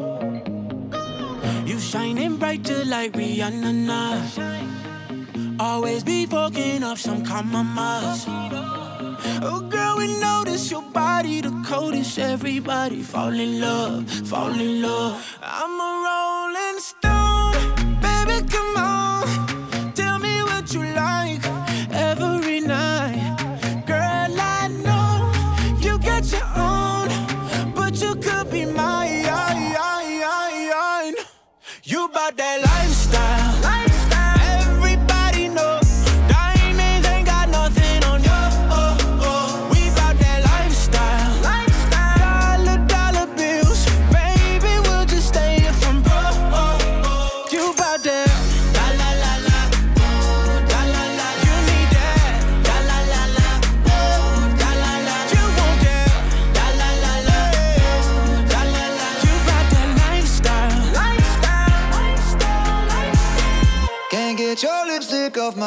[1.65, 4.15] You shining brighter like Rihanna now.
[5.57, 7.23] Always be fucking up some.
[9.43, 12.19] Oh girl, we notice your body the coldest.
[12.19, 15.39] Everybody fall in love, fall in love.
[15.43, 17.08] I'm a rolling stone,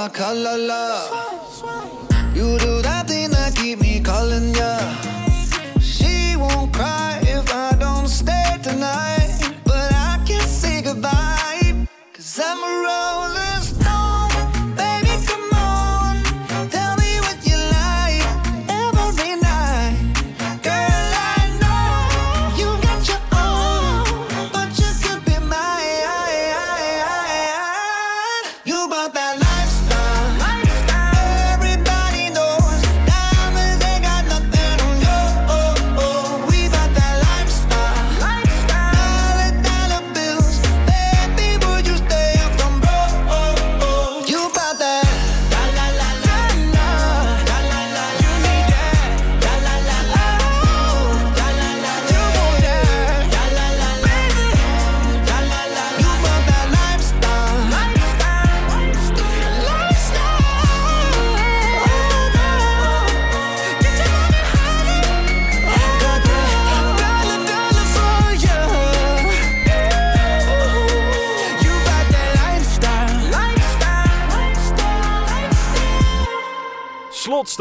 [0.09, 1.10] Kalala.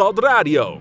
[0.01, 0.81] Radio.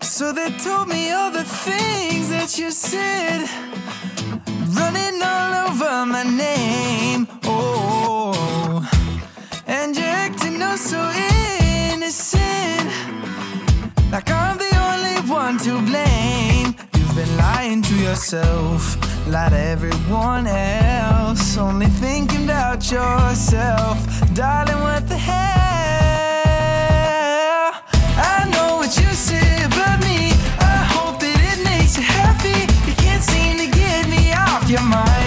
[0.00, 3.48] So they told me all the things that you said,
[4.78, 7.26] running all over my name.
[7.44, 8.88] Oh,
[9.66, 11.00] and you're acting oh so
[11.90, 12.88] innocent,
[14.12, 16.51] like I'm the only one to blame.
[17.42, 23.98] Lying to yourself, lie to everyone else, only thinking about yourself,
[24.32, 24.80] darling.
[24.80, 25.42] What the hell?
[28.16, 30.30] I know what you say about me.
[30.60, 32.60] I hope that it makes you happy.
[32.88, 35.21] You can't seem to get me off your mind.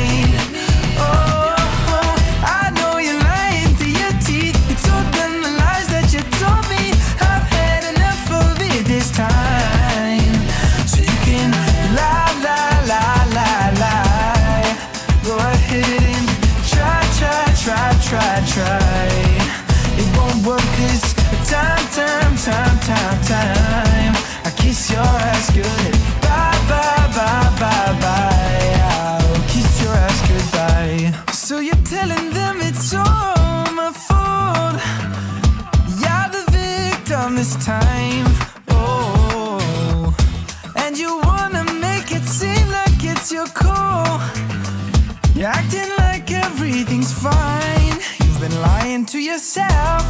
[48.95, 50.05] Lying to yourself,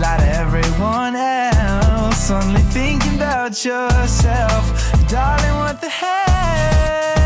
[0.00, 2.30] lie to everyone else.
[2.30, 4.64] Only thinking about yourself,
[5.08, 5.56] darling.
[5.56, 7.19] What the hell?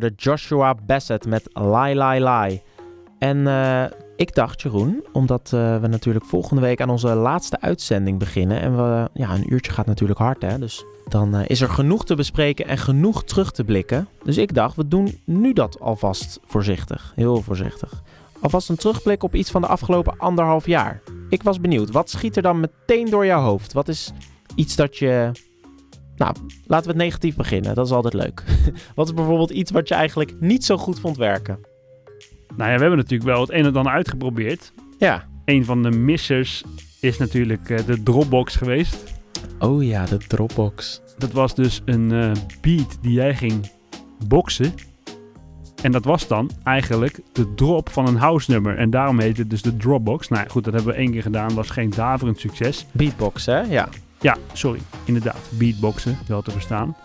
[0.00, 2.62] Hoorde Joshua Bassett met Lie Lie Lie.
[3.18, 3.84] En eh,
[4.16, 8.60] ik dacht, Jeroen, omdat eh, we natuurlijk volgende week aan onze laatste uitzending beginnen.
[8.60, 10.58] En we, ja, een uurtje gaat natuurlijk hard, hè.
[10.58, 14.08] Dus dan eh, is er genoeg te bespreken en genoeg terug te blikken.
[14.22, 17.12] Dus ik dacht, we doen nu dat alvast voorzichtig.
[17.14, 18.02] Heel voorzichtig.
[18.40, 21.02] Alvast een terugblik op iets van de afgelopen anderhalf jaar.
[21.28, 23.72] Ik was benieuwd, wat schiet er dan meteen door jouw hoofd?
[23.72, 24.12] Wat is
[24.54, 25.30] iets dat je
[26.16, 26.34] nou,
[26.66, 27.74] laten we het negatief beginnen.
[27.74, 28.42] Dat is altijd leuk.
[28.94, 31.58] Wat is bijvoorbeeld iets wat je eigenlijk niet zo goed vond werken?
[32.56, 34.72] Nou ja, we hebben natuurlijk wel het een en ander uitgeprobeerd.
[34.98, 35.28] Ja.
[35.44, 36.64] Een van de missers
[37.00, 39.14] is natuurlijk eh, de Dropbox geweest.
[39.58, 41.00] Oh ja, de Dropbox.
[41.18, 43.70] Dat was dus een eh, beat die jij ging
[44.26, 44.74] boxen.
[45.82, 48.78] En dat was dan eigenlijk de drop van een house nummer.
[48.78, 50.28] En daarom heet het dus de Dropbox.
[50.28, 51.54] Nou ja, goed, dat hebben we één keer gedaan.
[51.54, 52.86] Was geen daverend succes.
[52.92, 53.60] Beatbox, hè?
[53.60, 53.88] Ja.
[54.20, 54.80] Ja, sorry.
[55.04, 55.50] Inderdaad.
[55.50, 56.96] Beatboxen, wel te verstaan.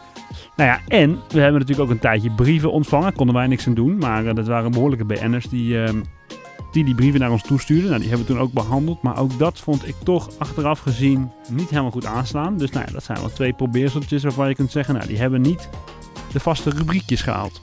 [0.55, 3.13] Nou ja, en we hebben natuurlijk ook een tijdje brieven ontvangen.
[3.13, 3.97] Konden wij niks aan doen.
[3.97, 6.01] Maar eh, dat waren behoorlijke BN'ers die, ehm,
[6.71, 7.89] die die brieven naar ons toestuurden.
[7.89, 9.01] Nou, die hebben we toen ook behandeld.
[9.01, 12.57] Maar ook dat vond ik toch achteraf gezien niet helemaal goed aanslaan.
[12.57, 14.93] Dus nou ja, dat zijn wel twee probeerseltjes waarvan je kunt zeggen...
[14.93, 15.69] Nou, die hebben niet
[16.31, 17.61] de vaste rubriekjes gehaald.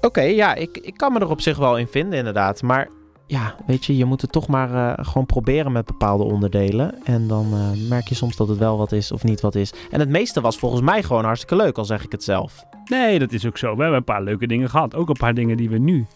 [0.00, 2.62] Oké, ja, ik, ik kan me er op zich wel in vinden, inderdaad.
[2.62, 2.88] Maar
[3.32, 7.04] ja, weet je, je moet het toch maar eh, gewoon proberen met bepaalde onderdelen.
[7.04, 9.72] En dan eh, merk je soms dat het wel wat is of niet wat is.
[9.90, 12.64] En het meeste was volgens mij gewoon hartstikke leuk, al zeg ik het zelf.
[12.84, 13.74] Nee, dat is ook zo.
[13.74, 14.94] We hebben een paar leuke dingen gehad.
[14.94, 16.06] Ook een paar dingen die we nu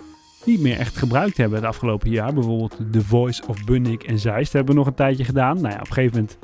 [0.44, 2.34] niet meer echt gebruikt hebben het afgelopen jaar.
[2.34, 5.60] Bijvoorbeeld The Voice of Bunnik en Zeist hebben we nog een tijdje gedaan.
[5.60, 6.38] Nou ja, op een gegeven moment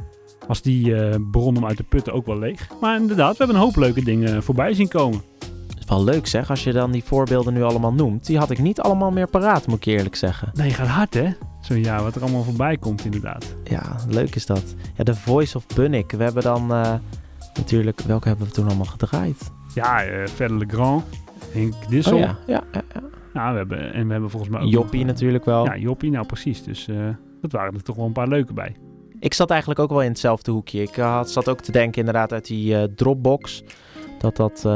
[0.47, 2.69] was die eh, bron om uit de putten ook wel leeg.
[2.81, 5.23] Maar inderdaad, we hebben een hoop leuke dingen voorbij zien komen.
[5.93, 8.27] Wel leuk zeg, als je dan die voorbeelden nu allemaal noemt.
[8.27, 10.51] Die had ik niet allemaal meer paraat, moet ik eerlijk zeggen.
[10.55, 11.29] Nee, gaat hard hè?
[11.61, 13.57] Zo'n jaar wat er allemaal voorbij komt inderdaad.
[13.65, 14.75] Ja, leuk is dat.
[14.97, 16.13] Ja, The Voice of Bunnik.
[16.13, 16.95] We hebben dan eh,
[17.55, 19.51] natuurlijk, welke hebben we toen allemaal gedraaid?
[19.75, 21.05] Ja, eh Verder Legrand,
[21.53, 22.15] Henk Dissel.
[22.15, 23.01] Oh ja, ja, ja, ja.
[23.33, 25.65] Nou, we hebben, en we hebben volgens mij ook Joppie nog, eh, natuurlijk wel.
[25.65, 26.63] Ja, Joppie, nou precies.
[26.63, 26.89] Dus
[27.41, 28.77] dat waren er toch wel een paar leuke bij.
[29.19, 30.83] Ik zat eigenlijk ook wel in hetzelfde hoekje.
[30.83, 33.63] Ik had, zat ook te denken inderdaad uit die Dropbox.
[34.19, 34.67] Dat dat...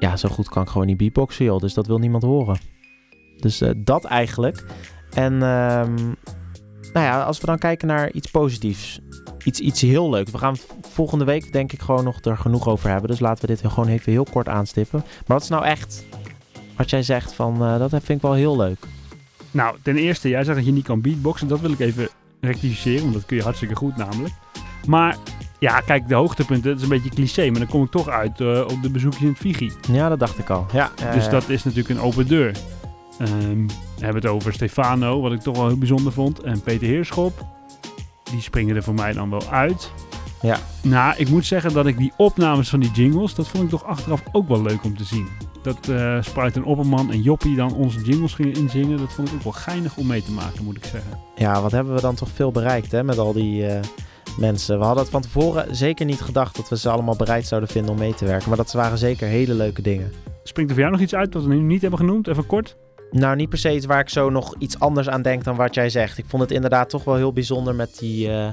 [0.00, 1.60] ja, zo goed kan ik gewoon niet beatboxen, joh.
[1.60, 2.58] Dus dat wil niemand horen.
[3.36, 4.64] Dus eh, dat eigenlijk.
[5.14, 5.94] En ehm,
[6.92, 9.00] nou ja, als we dan kijken naar iets positiefs.
[9.44, 10.30] Iets, iets heel leuks.
[10.30, 13.10] We gaan volgende week denk ik gewoon nog er genoeg over hebben.
[13.10, 14.98] Dus laten we dit gewoon even heel kort aanstippen.
[15.00, 16.04] Maar wat is nou echt
[16.76, 17.64] wat jij zegt van...
[17.64, 18.78] eh, dat vind ik wel heel leuk.
[19.50, 21.48] Nou, ten eerste, jij zegt dat je niet kan beatboxen.
[21.48, 22.08] Dat wil ik even
[22.40, 24.34] rectificeren, want dat kun je hartstikke goed namelijk.
[24.86, 25.16] Maar
[25.60, 27.50] ja, kijk, de hoogtepunten, dat is een beetje cliché.
[27.50, 29.72] Maar dan kom ik toch uit eh, op de bezoekjes in het Vigi.
[29.92, 30.66] Ja, dat dacht ik al.
[30.72, 32.56] Ja, Dus dat is natuurlijk een open deur.
[33.18, 36.40] Ehm, we hebben het over Stefano, wat ik toch wel heel bijzonder vond.
[36.40, 37.46] En Peter Heerschop.
[38.30, 39.92] Die springen er voor mij dan wel uit.
[40.42, 40.58] Ja.
[40.82, 43.84] Nou, ik moet zeggen dat ik die opnames van die jingles, dat vond ik toch
[43.84, 45.28] achteraf ook wel leuk om te zien.
[45.62, 49.34] Dat eh Spruit en Opperman en Joppie dan onze jingles gingen inzingen, dat vond ik
[49.34, 51.18] ook wel geinig om mee te maken, moet ik zeggen.
[51.36, 53.80] Ja, wat hebben we dan toch veel bereikt hè, met al die eh,
[54.38, 54.78] mensen.
[54.78, 57.92] We hadden het van tevoren zeker niet gedacht dat we ze allemaal bereid zouden vinden
[57.92, 58.48] om mee te werken.
[58.48, 60.12] Maar dat waren zeker hele leuke dingen.
[60.42, 62.26] Springt er voor jou nog iets uit wat we nu niet hebben genoemd?
[62.26, 62.76] Even kort.
[63.10, 65.74] Nou, niet per se iets waar ik zo nog iets anders aan denk dan wat
[65.74, 66.18] jij zegt.
[66.18, 68.48] Ik vond het inderdaad toch wel heel bijzonder met, die, eh,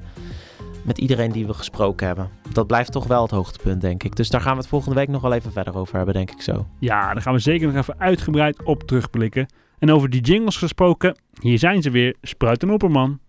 [0.84, 2.30] met iedereen die we gesproken hebben.
[2.52, 4.16] Dat blijft toch wel het hoogtepunt, denk ik.
[4.16, 6.42] Dus daar gaan we het volgende week nog wel even verder over hebben, denk ik
[6.42, 6.66] zo.
[6.80, 9.48] Ja, daar gaan we zeker nog even uitgebreid op terugblikken.
[9.80, 13.20] En over die jingles gesproken, hier zijn ze weer, Spruit en Opperman.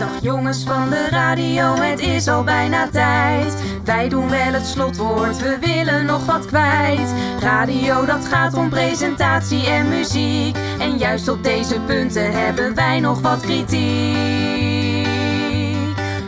[0.00, 3.54] Dag jongens van de radio, het is al bijna tijd.
[3.84, 7.14] Wij doen wel het slotwoord, we willen nog wat kwijt.
[7.40, 10.56] Radio, dat gaat om presentatie en muziek.
[10.78, 14.16] En juist op deze punten hebben wij nog wat kritiek.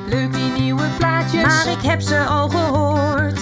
[0.06, 3.41] Leuk die nieuwe plaatjes, maar ik heb ze al gehoord.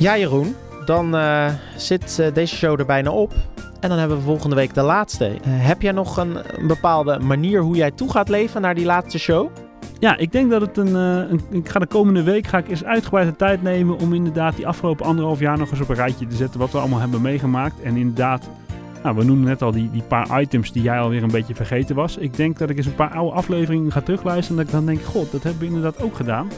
[0.00, 1.46] Ja, Jeroen, dan eh,
[1.76, 3.32] zit eh, deze show er bijna op.
[3.80, 5.26] En dan hebben we volgende week de laatste.
[5.26, 6.36] Eh, heb jij nog een,
[6.66, 9.50] bepaalde manier hoe jij toe gaat leven naar die laatste show?
[9.98, 11.40] Ja, ik denk dat het een.
[11.50, 14.66] Ik ga de komende week ga ik eens uitgebreid de tijd nemen om inderdaad die
[14.66, 17.80] afgelopen anderhalf jaar nog eens op een rijtje te zetten wat we allemaal hebben meegemaakt.
[17.82, 18.48] En inderdaad,
[19.02, 21.96] nou, we noemden net al die, die paar items die jij alweer een beetje vergeten
[21.96, 22.16] was.
[22.16, 24.94] Ik denk dat ik eens een paar oude afleveringen ga terugluisteren en dat ik dan
[24.94, 26.48] denk, god, dat hebben we inderdaad ook gedaan.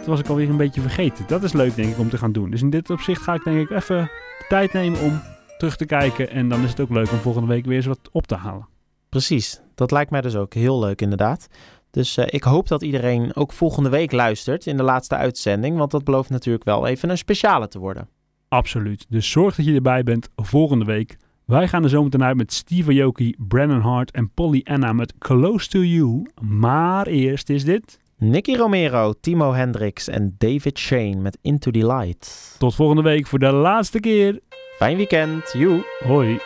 [0.00, 1.24] Dat was ik alweer een beetje vergeten.
[1.28, 2.50] Dat is leuk denk ik om te gaan doen.
[2.50, 4.02] Dus in dit opzicht ga ik denk ik even
[4.38, 5.20] de tijd nemen om
[5.58, 6.30] terug te kijken.
[6.30, 8.68] En dan is het ook leuk om volgende week weer eens wat op te halen.
[9.08, 11.48] Precies, dat lijkt mij dus ook heel leuk inderdaad.
[11.90, 15.76] Dus eh, ik hoop dat iedereen ook volgende week luistert in de laatste uitzending.
[15.76, 18.08] Want dat belooft natuurlijk wel even een speciale te worden.
[18.48, 19.06] Absoluut.
[19.08, 21.16] Dus zorg dat je erbij bent volgende week.
[21.44, 25.68] Wij gaan er zometeen uit met Steve Aoki, Brandon Hart en Polly Anna met Close
[25.68, 26.26] to You.
[26.40, 27.98] Maar eerst is dit...
[28.22, 32.54] Nicky Romero, Timo Hendricks en David Shane met Into the Light.
[32.58, 34.40] Tot volgende week voor de laatste keer.
[34.76, 35.52] Fijn weekend.
[35.52, 35.84] Joe.
[36.04, 36.40] Hoi.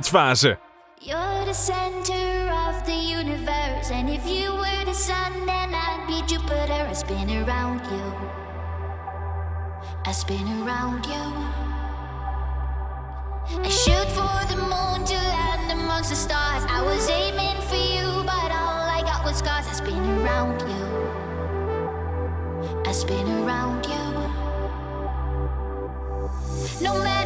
[0.00, 0.56] wereldfase.
[1.02, 3.90] You're the center of the universe.
[3.90, 6.86] And if you were the sun, then I'd be Jupiter.
[6.88, 8.14] I spin around you.
[10.04, 11.12] I spin around you.
[13.62, 16.64] I shoot for the moon to land amongst the stars.
[16.68, 19.66] I was aiming for you, but all I got was scars.
[19.66, 20.86] I spin around you.
[22.86, 23.98] I spin around you.
[26.82, 27.19] No matter.